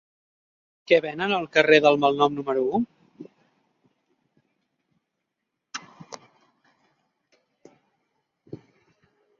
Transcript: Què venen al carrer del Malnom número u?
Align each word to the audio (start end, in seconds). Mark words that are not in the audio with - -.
Què 0.91 0.97
venen 1.05 1.33
al 1.35 1.43
carrer 1.57 1.77
del 1.85 1.99
Malnom 2.05 2.39
número 2.39 2.63
u? 2.77 2.81